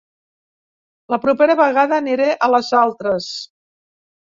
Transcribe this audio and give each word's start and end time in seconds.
La 1.15 1.21
propera 1.27 1.57
vegada, 1.61 2.03
aniré 2.05 2.29
a 2.49 2.53
les 2.57 2.77
altres. 2.85 3.33